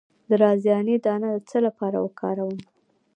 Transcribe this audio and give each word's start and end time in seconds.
د 0.29 0.31
رازیانې 0.43 0.95
دانه 1.05 1.29
د 1.33 1.37
څه 1.49 1.57
لپاره 1.65 1.97
وکاروم؟ 2.05 2.57